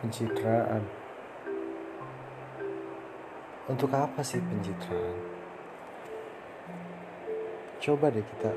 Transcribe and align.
pencitraan. 0.00 0.82
Untuk 3.66 3.90
apa 3.90 4.22
sih 4.22 4.38
pencitraan? 4.38 5.18
Coba 7.80 8.12
deh 8.12 8.22
kita 8.22 8.50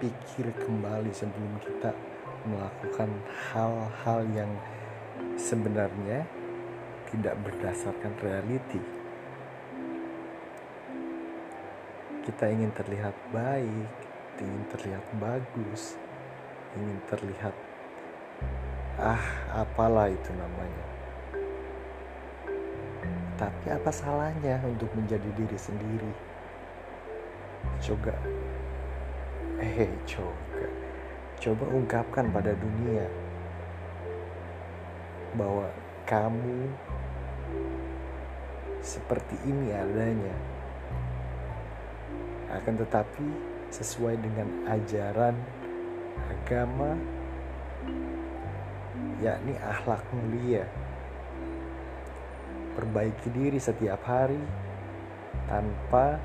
pikir 0.00 0.50
kembali 0.56 1.12
sebelum 1.12 1.60
kita 1.60 1.92
melakukan 2.48 3.10
hal-hal 3.52 4.24
yang 4.32 4.48
sebenarnya 5.36 6.24
tidak 7.10 7.36
berdasarkan 7.44 8.14
reality 8.22 8.80
kita 12.24 12.46
ingin 12.52 12.70
terlihat 12.70 13.16
baik 13.34 13.90
ingin 14.38 14.64
terlihat 14.70 15.04
bagus 15.18 15.98
ingin 16.78 16.98
terlihat 17.10 17.54
ah 18.98 19.24
apalah 19.62 20.10
itu 20.10 20.30
namanya. 20.34 20.86
Tapi 23.38 23.66
apa 23.72 23.90
salahnya 23.92 24.60
untuk 24.66 24.90
menjadi 24.92 25.30
diri 25.36 25.56
sendiri? 25.56 26.12
Coba. 27.80 28.12
Eh 29.60 29.88
coba. 30.04 30.66
Coba 31.40 31.64
ungkapkan 31.72 32.28
pada 32.28 32.52
dunia 32.52 33.08
bahwa 35.36 35.72
kamu 36.04 36.68
seperti 38.84 39.36
ini 39.48 39.72
adanya. 39.72 40.36
Akan 42.50 42.76
tetapi 42.76 43.24
sesuai 43.70 44.18
dengan 44.18 44.48
ajaran 44.66 45.38
agama 46.28 46.98
yakni 49.20 49.52
akhlak 49.60 50.00
mulia. 50.16 50.64
Perbaiki 52.72 53.28
diri 53.28 53.60
setiap 53.60 54.00
hari 54.08 54.40
tanpa 55.44 56.16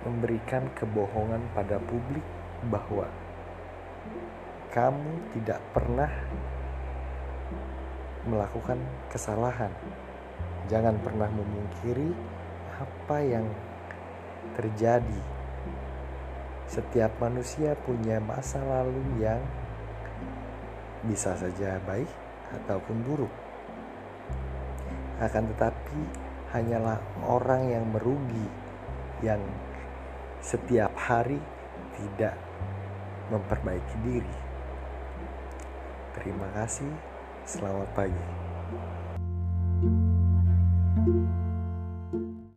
memberikan 0.00 0.64
kebohongan 0.72 1.44
pada 1.52 1.76
publik 1.84 2.24
bahwa 2.72 3.04
kamu 4.72 5.12
tidak 5.36 5.60
pernah 5.76 6.08
melakukan 8.24 8.80
kesalahan. 9.12 9.72
Jangan 10.72 10.96
pernah 11.04 11.28
memungkiri 11.28 12.14
apa 12.80 13.16
yang 13.20 13.44
terjadi. 14.56 15.20
Setiap 16.70 17.10
manusia 17.18 17.74
punya 17.82 18.22
masa 18.22 18.62
lalu 18.62 19.02
yang 19.18 19.42
bisa 21.04 21.32
saja 21.36 21.80
baik 21.88 22.08
ataupun 22.52 22.96
buruk. 23.06 23.32
Akan 25.20 25.48
tetapi 25.52 26.00
hanyalah 26.52 26.98
orang 27.24 27.70
yang 27.70 27.84
merugi 27.88 28.46
yang 29.20 29.40
setiap 30.40 30.90
hari 30.96 31.38
tidak 31.96 32.34
memperbaiki 33.28 33.96
diri. 34.02 34.36
Terima 36.16 36.48
kasih. 36.56 36.90
Selamat 37.44 37.88
pagi. 37.96 38.26
thank 41.00 41.16
you 41.16 41.49